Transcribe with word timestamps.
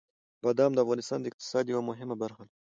بادام 0.43 0.71
د 0.73 0.79
افغانستان 0.85 1.19
د 1.21 1.25
اقتصاد 1.31 1.63
یوه 1.73 1.83
مهمه 1.89 2.15
برخه 2.23 2.43
ده. 2.47 2.53